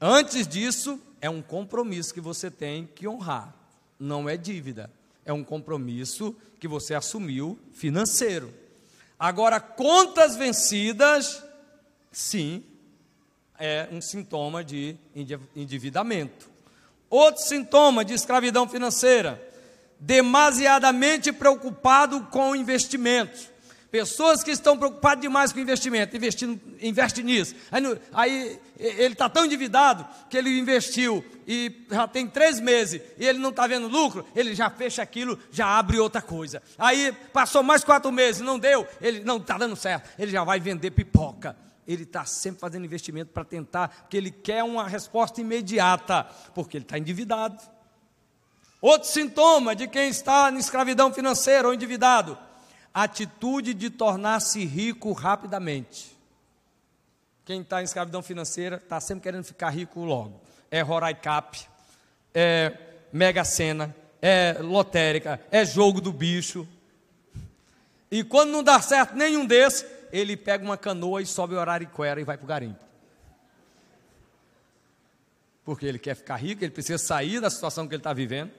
[0.00, 3.56] Antes disso, é um compromisso que você tem que honrar,
[3.98, 4.90] não é dívida,
[5.24, 8.52] é um compromisso que você assumiu financeiro.
[9.18, 11.42] Agora, contas vencidas,
[12.12, 12.62] sim,
[13.58, 14.98] é um sintoma de
[15.56, 16.50] endividamento.
[17.08, 19.42] Outro sintoma de escravidão financeira,
[19.98, 23.48] demasiadamente preocupado com investimentos.
[23.94, 27.54] Pessoas que estão preocupadas demais com investimento, investindo, investe nisso.
[27.70, 33.24] Aí, aí ele está tão endividado que ele investiu e já tem três meses e
[33.24, 36.60] ele não está vendo lucro, ele já fecha aquilo, já abre outra coisa.
[36.76, 40.58] Aí passou mais quatro meses, não deu, ele não está dando certo, ele já vai
[40.58, 41.56] vender pipoca.
[41.86, 46.84] Ele está sempre fazendo investimento para tentar, porque ele quer uma resposta imediata, porque ele
[46.84, 47.62] está endividado.
[48.80, 52.36] Outro sintoma de quem está em escravidão financeira ou endividado
[52.94, 56.16] atitude de tornar-se rico rapidamente.
[57.44, 60.40] Quem está em escravidão financeira está sempre querendo ficar rico logo.
[60.70, 61.60] É Roraicap,
[62.32, 62.72] é
[63.12, 66.66] Mega Sena, é lotérica, é jogo do bicho.
[68.10, 72.20] E quando não dá certo nenhum desses, ele pega uma canoa e sobe o Arariquera
[72.20, 72.84] e vai para o garimpo.
[75.64, 78.52] Porque ele quer ficar rico, ele precisa sair da situação que ele está vivendo.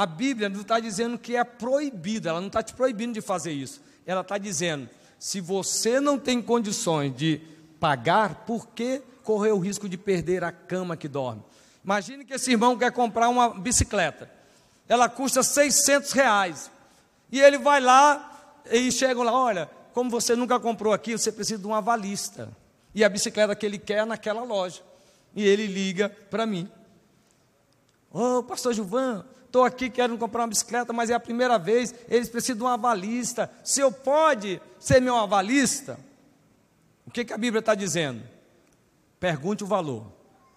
[0.00, 3.52] A Bíblia não está dizendo que é proibido, ela não está te proibindo de fazer
[3.52, 3.82] isso.
[4.06, 7.42] Ela está dizendo: se você não tem condições de
[7.78, 11.42] pagar, por que correr o risco de perder a cama que dorme?
[11.84, 14.30] Imagine que esse irmão quer comprar uma bicicleta,
[14.88, 16.70] ela custa 600 reais,
[17.30, 21.60] e ele vai lá e chega lá: olha, como você nunca comprou aqui, você precisa
[21.60, 22.48] de um avalista,
[22.94, 24.80] e a bicicleta que ele quer é naquela loja,
[25.36, 26.70] e ele liga para mim:
[28.10, 31.92] Ô oh, pastor Gilvan, estou aqui querendo comprar uma bicicleta, mas é a primeira vez,
[32.08, 33.50] eles precisam de um avalista.
[33.64, 35.98] Se eu pode ser meu avalista,
[37.04, 38.22] o que, que a Bíblia está dizendo?
[39.18, 40.06] Pergunte o valor.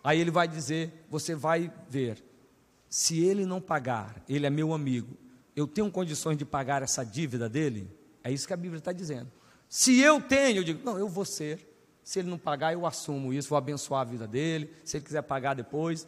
[0.03, 2.23] Aí ele vai dizer, você vai ver.
[2.87, 5.17] Se ele não pagar, ele é meu amigo,
[5.55, 7.89] eu tenho condições de pagar essa dívida dele?
[8.23, 9.31] É isso que a Bíblia está dizendo.
[9.67, 11.67] Se eu tenho, eu digo, não, eu vou ser.
[12.03, 14.71] Se ele não pagar, eu assumo isso, vou abençoar a vida dele.
[14.83, 16.07] Se ele quiser pagar depois,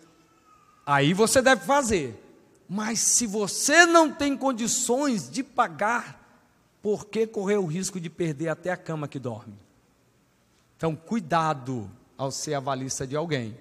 [0.85, 2.21] aí você deve fazer.
[2.67, 6.21] Mas se você não tem condições de pagar,
[6.81, 9.55] por que correr o risco de perder até a cama que dorme?
[10.75, 13.57] Então, cuidado ao ser avalista de alguém.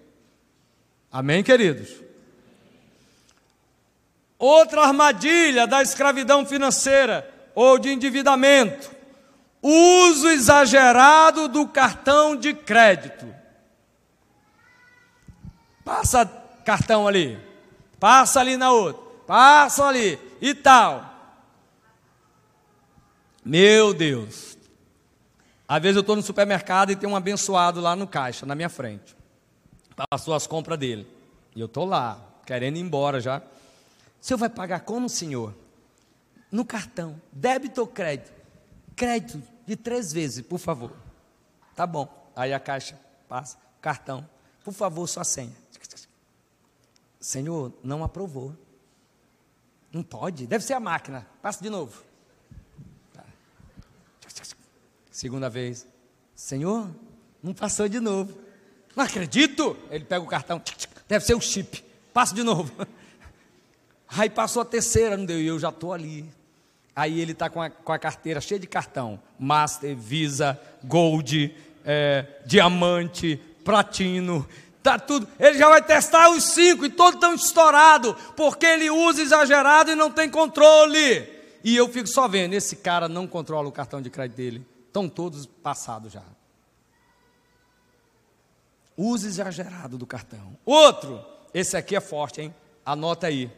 [1.13, 2.03] Amém, queridos?
[4.39, 8.91] Outra armadilha da escravidão financeira ou de endividamento:
[9.63, 13.33] uso exagerado do cartão de crédito.
[15.85, 16.27] Passa
[16.65, 17.54] cartão ali
[18.05, 21.11] passa ali na outra, passa ali e tal.
[23.43, 24.59] Meu Deus.
[25.67, 28.69] Às vezes eu estou no supermercado e tem um abençoado lá no caixa, na minha
[28.69, 29.17] frente.
[30.11, 31.09] Passou as compras dele.
[31.57, 33.39] E eu estou lá, querendo ir embora já.
[33.39, 33.43] O
[34.21, 35.55] senhor vai pagar como, senhor?
[36.53, 38.35] No cartão, débito ou crédito?
[38.95, 40.93] Crédito de três vezes, por favor.
[41.75, 42.31] Tá bom.
[42.37, 44.29] Aí a caixa passa, cartão.
[44.63, 45.64] Por favor, sua senha.
[47.25, 48.55] Senhor, não aprovou.
[49.91, 51.27] Não pode, deve ser a máquina.
[51.41, 52.03] Passa de novo.
[53.15, 53.25] Tá.
[55.11, 55.87] Segunda vez.
[56.35, 56.87] Senhor,
[57.43, 58.39] não passou de novo.
[58.95, 59.75] Não acredito.
[59.91, 60.61] Ele pega o cartão.
[61.09, 61.83] Deve ser o chip.
[62.13, 62.71] Passa de novo.
[64.07, 65.41] Aí passou a terceira, não deu.
[65.41, 66.31] E eu já estou ali.
[66.95, 69.19] Aí ele está com, com, a carteira cheia de cartão.
[69.39, 71.57] Master, Visa, Gold,
[71.87, 74.47] é, Diamante, Platino
[74.85, 75.27] tá tudo.
[75.41, 79.95] Ele já vai testar os cinco e todos estão estourados, porque ele usa exagerado e
[79.95, 81.27] não tem controle.
[81.65, 84.67] E eu fico só vendo, esse cara não controla o cartão de crédito dele.
[84.87, 86.23] Estão todos passados já.
[88.95, 90.57] Uso exagerado do cartão.
[90.67, 92.55] Outro, esse aqui é forte, hein?
[92.85, 93.51] Anota aí.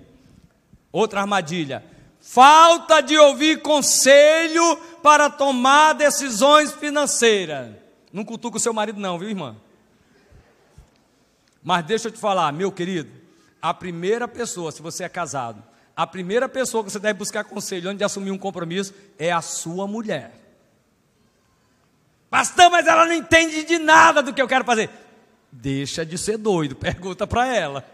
[0.92, 1.84] Outra armadilha.
[2.20, 7.74] Falta de ouvir conselho para tomar decisões financeiras.
[8.12, 9.56] Não cutuca o seu marido, não, viu, irmã?
[11.66, 13.10] Mas deixa eu te falar, meu querido,
[13.60, 15.60] a primeira pessoa, se você é casado,
[15.96, 19.42] a primeira pessoa que você deve buscar conselho antes de assumir um compromisso é a
[19.42, 20.30] sua mulher.
[22.30, 24.88] Pastor, mas ela não entende de nada do que eu quero fazer.
[25.50, 27.84] Deixa de ser doido, pergunta para ela.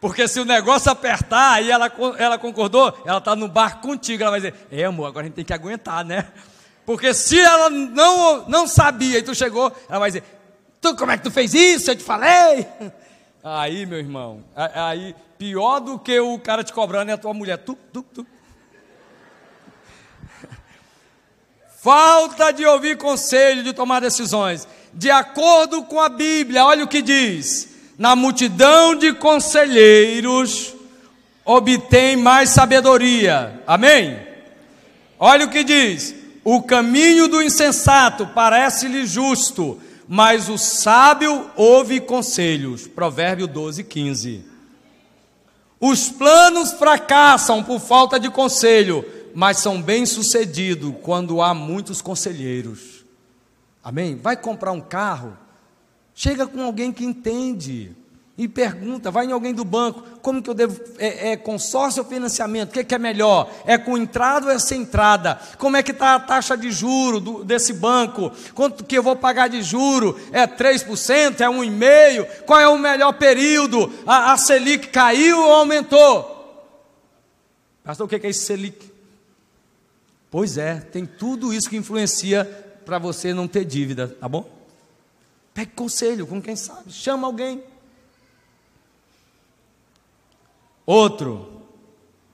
[0.00, 4.30] Porque se o negócio apertar e ela, ela concordou, ela está no bar contigo, ela
[4.30, 6.32] vai dizer: É, amor, agora a gente tem que aguentar, né?
[6.86, 10.37] Porque se ela não, não sabia e tu chegou, ela vai dizer:
[10.80, 11.90] Tu, como é que tu fez isso?
[11.90, 12.66] Eu te falei.
[13.42, 17.58] Aí, meu irmão, aí, pior do que o cara te cobrando é a tua mulher.
[17.58, 18.26] Tu, tu, tu.
[21.80, 24.66] Falta de ouvir conselho, de tomar decisões.
[24.92, 30.74] De acordo com a Bíblia, olha o que diz: na multidão de conselheiros
[31.44, 33.62] obtém mais sabedoria.
[33.66, 34.18] Amém?
[35.18, 36.14] Olha o que diz:
[36.44, 42.86] o caminho do insensato parece-lhe justo mas o sábio ouve conselhos.
[42.88, 44.44] Provérbio 12, 15.
[45.78, 53.04] Os planos fracassam por falta de conselho, mas são bem-sucedidos quando há muitos conselheiros.
[53.84, 54.16] Amém?
[54.16, 55.36] Vai comprar um carro?
[56.14, 57.94] Chega com alguém que entende
[58.38, 62.08] e pergunta, vai em alguém do banco, como que eu devo, é, é consórcio ou
[62.08, 63.50] financiamento, o que, que, é melhor?
[63.66, 65.40] É com entrada ou é sem entrada?
[65.58, 68.30] Como é que está a taxa de juro do, desse banco?
[68.54, 70.16] Quanto que eu vou pagar de juro?
[70.30, 71.40] É 3%?
[71.40, 72.44] É 1,5%?
[72.46, 73.92] Qual é o melhor período?
[74.06, 76.36] A, a Selic caiu ou aumentou?
[77.82, 78.88] Pastor, o que é esse Selic?
[80.30, 82.44] Pois é, tem tudo isso que influencia
[82.84, 84.48] para você não ter dívida, tá bom?
[85.52, 87.60] Pegue conselho com quem sabe, chama alguém.
[90.88, 91.46] Outro,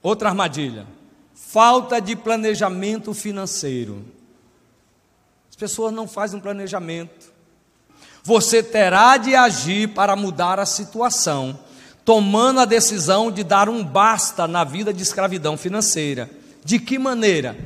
[0.01, 0.87] outra armadilha.
[1.33, 4.05] falta de planejamento financeiro.
[5.49, 7.33] As pessoas não fazem um planejamento.
[8.23, 11.59] Você terá de agir para mudar a situação,
[12.05, 16.29] tomando a decisão de dar um basta na vida de escravidão financeira.
[16.63, 17.57] De que maneira?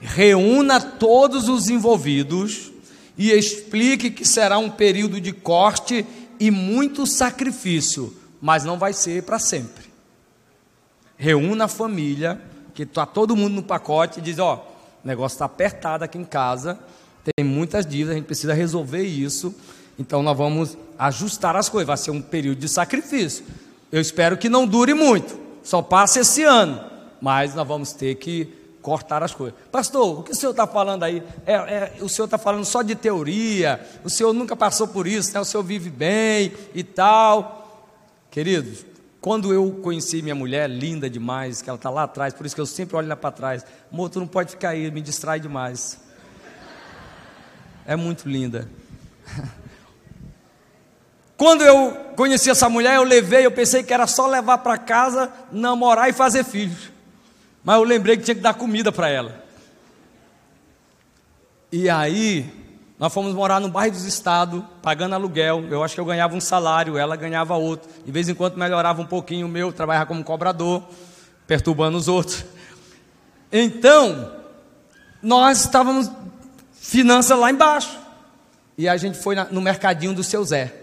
[0.00, 2.72] Reúna todos os envolvidos
[3.18, 6.06] e explique que será um período de corte
[6.40, 9.87] e muito sacrifício, mas não vai ser para sempre.
[11.18, 12.40] Reúna a família,
[12.72, 14.64] que está todo mundo no pacote, e diz: Ó,
[15.04, 16.78] o negócio está apertado aqui em casa,
[17.36, 19.54] tem muitas dívidas, a gente precisa resolver isso,
[19.98, 21.88] então nós vamos ajustar as coisas.
[21.88, 23.44] Vai ser um período de sacrifício.
[23.90, 26.80] Eu espero que não dure muito, só passe esse ano,
[27.20, 29.58] mas nós vamos ter que cortar as coisas.
[29.72, 31.22] Pastor, o que o senhor está falando aí?
[31.44, 35.32] É, é, o senhor está falando só de teoria, o senhor nunca passou por isso,
[35.34, 35.40] né?
[35.40, 37.86] o senhor vive bem e tal.
[38.30, 38.84] Queridos,
[39.20, 42.60] quando eu conheci minha mulher, linda demais, que ela está lá atrás, por isso que
[42.60, 45.98] eu sempre olho lá para trás, amor, tu não pode ficar aí, me distrai demais.
[47.84, 48.68] É muito linda.
[51.36, 55.32] Quando eu conheci essa mulher, eu levei, eu pensei que era só levar para casa,
[55.50, 56.90] namorar e fazer filhos.
[57.64, 59.44] Mas eu lembrei que tinha que dar comida para ela.
[61.70, 62.50] E aí,
[62.98, 65.64] nós fomos morar no bairro dos Estados, pagando aluguel.
[65.70, 67.88] Eu acho que eu ganhava um salário, ela ganhava outro.
[68.04, 70.82] De vez em quando melhorava um pouquinho o meu, trabalhava como cobrador,
[71.46, 72.44] perturbando os outros.
[73.52, 74.32] Então,
[75.22, 76.10] nós estávamos
[76.72, 77.96] finanças lá embaixo.
[78.76, 80.74] E a gente foi no mercadinho do seu Zé.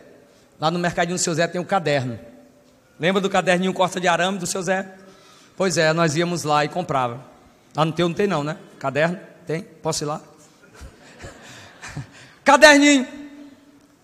[0.60, 2.18] Lá no mercadinho do seu Zé tem um caderno.
[2.98, 4.90] Lembra do caderninho Costa de Arame do seu Zé?
[5.58, 7.20] Pois é, nós íamos lá e comprava.
[7.76, 8.58] Lá no teu não tem não, né?
[8.80, 9.20] Caderno?
[9.46, 9.62] Tem?
[9.62, 10.22] Posso ir lá?
[12.46, 13.08] Caderninho.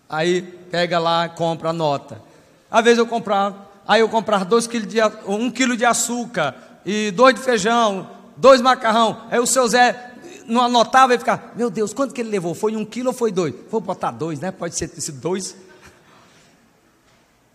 [0.10, 2.22] Aí pega lá, compra a nota.
[2.70, 7.12] Às vezes eu comprava, aí eu comprava dois quilos de, um quilo de açúcar e
[7.12, 9.22] dois de feijão, dois macarrão.
[9.30, 10.14] Aí o seu Zé
[10.48, 12.56] não anotava e ficava, meu Deus, quanto que ele levou?
[12.56, 13.54] Foi um quilo ou foi dois?
[13.70, 14.52] Vou botar dois, né?
[14.52, 15.56] Pode ser esse dois.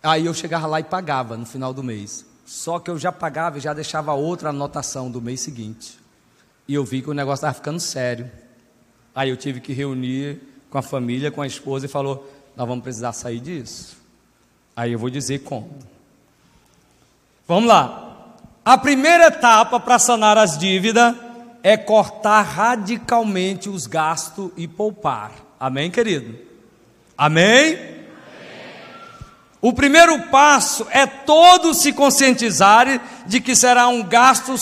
[0.01, 2.25] Aí eu chegava lá e pagava no final do mês.
[2.45, 5.99] Só que eu já pagava e já deixava outra anotação do mês seguinte.
[6.65, 8.31] E eu vi que o negócio estava ficando sério.
[9.13, 12.83] Aí eu tive que reunir com a família, com a esposa e falou: Nós vamos
[12.83, 13.97] precisar sair disso.
[14.75, 15.69] Aí eu vou dizer como.
[17.47, 18.03] Vamos lá.
[18.63, 21.15] A primeira etapa para sanar as dívidas
[21.63, 25.31] é cortar radicalmente os gastos e poupar.
[25.59, 26.37] Amém, querido?
[27.17, 27.97] Amém?
[29.59, 34.55] O primeiro passo é todos se conscientizarem de que será um gasto,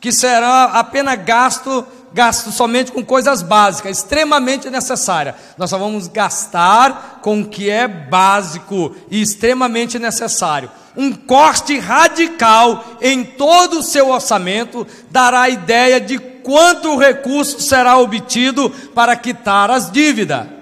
[0.00, 5.34] que será apenas gasto, gasto somente com coisas básicas, extremamente necessárias.
[5.58, 10.70] Nós só vamos gastar com o que é básico e extremamente necessário.
[10.96, 17.98] Um corte radical em todo o seu orçamento dará a ideia de quanto recurso será
[17.98, 20.54] obtido para quitar as dívidas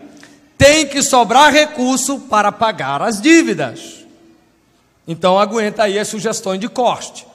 [0.63, 4.07] tem que sobrar recurso para pagar as dívidas.
[5.09, 7.27] Então aguenta aí as sugestões de corte.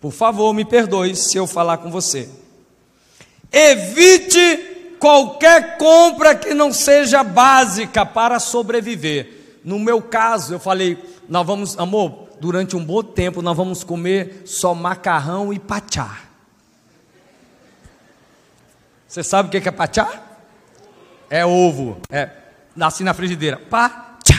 [0.00, 2.28] Por favor, me perdoe se eu falar com você.
[3.52, 9.60] Evite qualquer compra que não seja básica para sobreviver.
[9.64, 14.42] No meu caso, eu falei, nós vamos, amor, durante um bom tempo nós vamos comer
[14.44, 16.20] só macarrão e pachá.
[19.08, 20.08] Você sabe o que é pachá?
[21.30, 22.00] É ovo.
[22.10, 22.30] É
[22.80, 23.56] assim na frigideira.
[23.56, 24.34] Pá, tchá.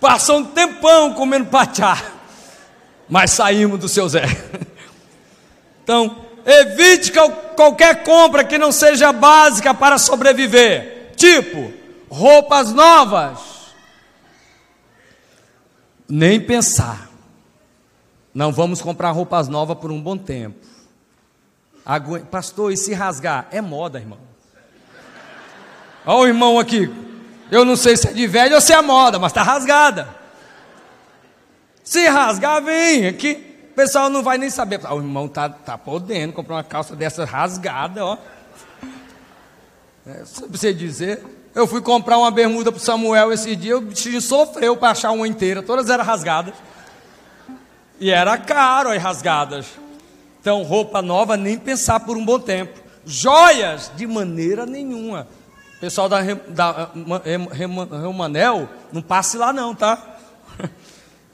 [0.00, 2.02] Passou um tempão comendo pachá.
[3.08, 4.24] Mas saímos do seu Zé.
[5.86, 7.12] Então, evite
[7.54, 11.12] qualquer compra que não seja básica para sobreviver.
[11.14, 11.72] Tipo,
[12.10, 13.38] roupas novas.
[16.08, 17.08] Nem pensar.
[18.34, 20.58] Não vamos comprar roupas novas por um bom tempo.
[21.84, 22.18] Agu...
[22.26, 23.46] Pastor, e se rasgar?
[23.52, 24.18] É moda, irmão.
[26.04, 26.92] Olha o irmão aqui.
[27.48, 30.08] Eu não sei se é de velho ou se é moda, mas está rasgada.
[31.84, 33.45] Se rasgar, vem aqui.
[33.76, 34.80] Pessoal não vai nem saber.
[34.90, 38.16] o irmão tá, tá podendo comprar uma calça dessa rasgada, ó.
[40.06, 41.22] É, você dizer.
[41.54, 45.28] Eu fui comprar uma bermuda para Samuel esse dia, o bichinho sofreu para achar uma
[45.28, 46.54] inteira, todas eram rasgadas.
[48.00, 49.66] E era caro as rasgadas.
[50.40, 52.78] Então, roupa nova, nem pensar por um bom tempo.
[53.04, 55.26] Joias, de maneira nenhuma.
[55.76, 56.90] O pessoal da, da
[58.02, 60.15] Romanel, não passe lá não, tá?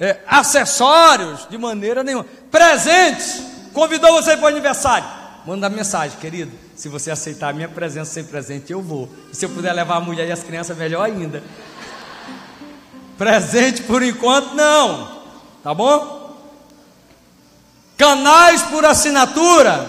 [0.02, 2.26] É, acessórios, de maneira nenhuma.
[2.50, 3.40] Presentes,
[3.72, 5.08] convidou você para o aniversário.
[5.46, 6.50] Manda mensagem, querido.
[6.74, 9.08] Se você aceitar a minha presença sem presente, eu vou.
[9.32, 11.40] E se eu puder levar a mulher e as crianças, melhor ainda.
[13.16, 15.22] Presente por enquanto, não.
[15.62, 16.36] Tá bom?
[17.96, 19.86] Canais por assinatura?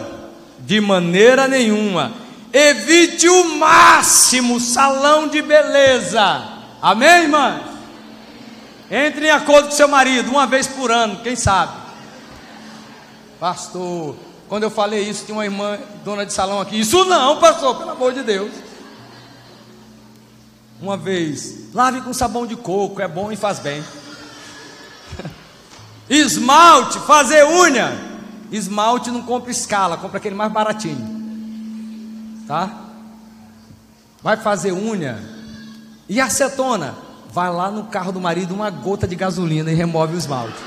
[0.59, 2.13] De maneira nenhuma.
[2.53, 6.43] Evite o máximo salão de beleza.
[6.79, 7.72] Amém, irmã?
[8.95, 11.73] Entre em acordo com seu marido, uma vez por ano, quem sabe?
[13.39, 14.15] Pastor,
[14.47, 16.79] quando eu falei isso, tinha uma irmã, dona de salão aqui.
[16.79, 18.51] Isso não, pastor, pelo amor de Deus.
[20.79, 23.83] Uma vez, lave com sabão de coco, é bom e faz bem.
[26.07, 27.99] Esmalte, fazer unha.
[28.51, 32.45] Esmalte não compra escala, compra aquele mais baratinho.
[32.47, 32.69] Tá?
[34.21, 35.17] Vai fazer unha.
[36.07, 37.11] E acetona?
[37.33, 40.61] Vai lá no carro do marido uma gota de gasolina e remove o esmalte.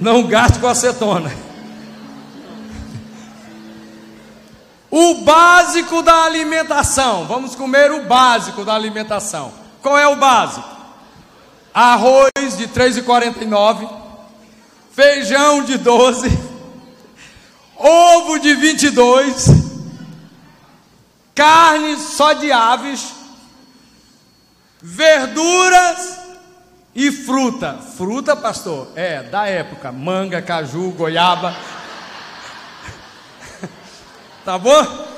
[0.00, 1.30] Não gaste com acetona.
[4.90, 7.26] O básico da alimentação.
[7.26, 9.52] Vamos comer o básico da alimentação.
[9.82, 10.66] Qual é o básico?
[11.74, 13.88] Arroz de 3,49,
[14.90, 16.30] feijão de 12,
[17.76, 19.46] ovo de 22,
[21.34, 23.19] carne só de aves,
[24.82, 26.18] verduras
[26.94, 27.78] e fruta.
[27.96, 28.88] Fruta, pastor?
[28.94, 29.92] É, da época.
[29.92, 31.54] Manga, caju, goiaba.
[34.44, 35.08] tá bom?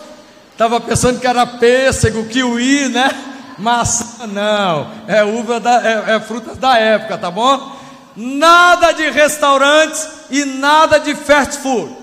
[0.56, 3.10] Tava pensando que era pêssego, kiwi, né?
[3.58, 4.90] Maçã, não.
[5.06, 7.80] É uva da, é, é frutas da época, tá bom?
[8.14, 11.96] Nada de restaurantes e nada de fast food.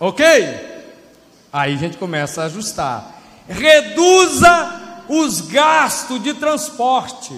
[0.00, 0.24] Ok?
[1.52, 3.12] Aí a gente começa a ajustar.
[3.46, 7.34] Reduza os gastos de transporte.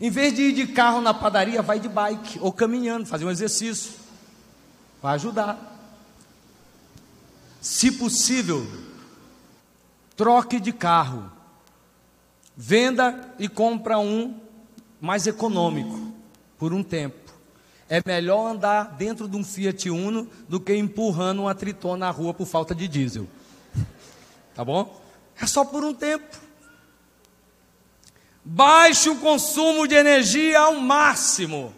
[0.00, 3.30] Em vez de ir de carro na padaria, vai de bike ou caminhando, fazer um
[3.30, 3.92] exercício.
[5.02, 5.74] Vai ajudar.
[7.60, 8.66] Se possível,
[10.16, 11.30] troque de carro.
[12.56, 14.38] Venda e compra um
[15.00, 16.12] mais econômico
[16.58, 17.32] por um tempo.
[17.88, 22.34] É melhor andar dentro de um Fiat Uno do que empurrando uma Triton na rua
[22.34, 23.28] por falta de diesel.
[24.54, 25.00] Tá bom?
[25.40, 26.45] É só por um tempo.
[28.48, 31.74] Baixe o consumo de energia ao máximo.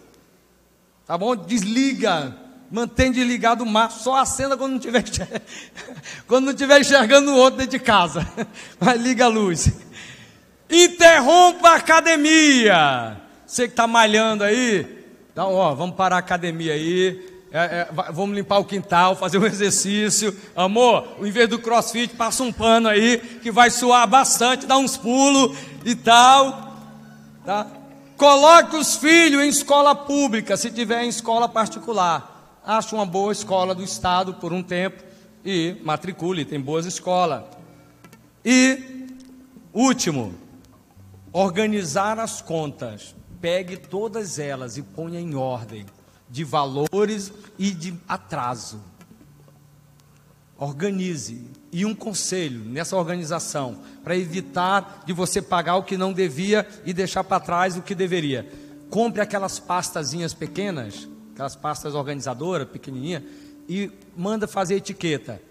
[1.07, 1.35] Tá bom?
[1.35, 2.37] Desliga.
[2.71, 4.03] Mantém desligado o máximo.
[4.03, 5.03] Só acenda quando não tiver
[6.29, 8.31] quando não tiver enxergando o outro dentro de casa.
[8.79, 9.73] Mas liga a luz.
[10.69, 13.19] Interrompa a academia.
[13.47, 17.38] Você que está malhando aí, então, ó, vamos parar a academia aí.
[17.51, 20.37] É, é, vamos limpar o quintal, fazer um exercício.
[20.55, 24.97] Amor, em vez do crossfit, passa um pano aí que vai suar bastante, dá uns
[24.97, 26.77] pulos e tal.
[27.45, 27.67] Tá?
[28.17, 32.61] Coloque os filhos em escola pública, se tiver em escola particular.
[32.65, 35.03] Ache uma boa escola do Estado por um tempo
[35.43, 37.45] e matricule, tem boas escolas.
[38.45, 39.07] E,
[39.73, 40.35] último,
[41.33, 43.15] organizar as contas.
[43.41, 45.87] Pegue todas elas e ponha em ordem
[46.31, 48.81] de valores e de atraso.
[50.57, 51.45] Organize.
[51.71, 56.93] E um conselho nessa organização, para evitar de você pagar o que não devia e
[56.93, 58.51] deixar para trás o que deveria.
[58.89, 63.25] Compre aquelas pastazinhas pequenas, aquelas pastas organizadoras, pequenininha,
[63.69, 65.43] e manda fazer etiqueta.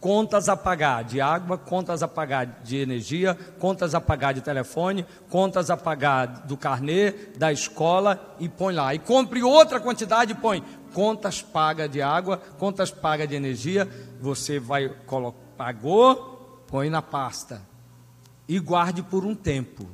[0.00, 5.06] Contas a pagar de água, contas a pagar de energia, contas a pagar de telefone,
[5.30, 8.94] contas a pagar do carnê, da escola e põe lá.
[8.94, 13.86] E compre outra quantidade e põe contas pagas de água, contas pagas de energia,
[14.20, 14.88] você vai
[15.56, 17.60] pagou, põe na pasta
[18.48, 19.86] e guarde por um tempo.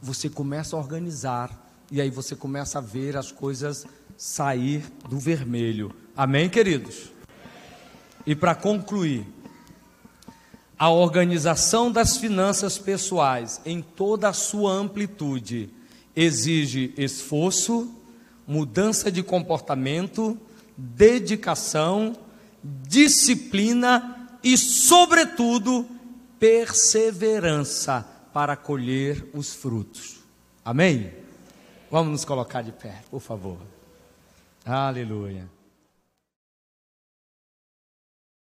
[0.00, 1.50] Você começa a organizar
[1.90, 3.86] e aí você começa a ver as coisas
[4.16, 5.94] sair do vermelho.
[6.16, 7.11] Amém, queridos?
[8.26, 9.26] E para concluir,
[10.78, 15.70] a organização das finanças pessoais em toda a sua amplitude
[16.14, 17.88] exige esforço,
[18.46, 20.38] mudança de comportamento,
[20.76, 22.16] dedicação,
[22.62, 25.86] disciplina e, sobretudo,
[26.38, 30.20] perseverança para colher os frutos.
[30.64, 31.12] Amém?
[31.90, 33.58] Vamos nos colocar de pé, por favor.
[34.64, 35.61] Aleluia.